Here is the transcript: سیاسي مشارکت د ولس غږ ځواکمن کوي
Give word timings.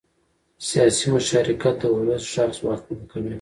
سیاسي 0.67 1.05
مشارکت 1.15 1.75
د 1.79 1.83
ولس 1.95 2.23
غږ 2.33 2.49
ځواکمن 2.59 3.01
کوي 3.11 3.29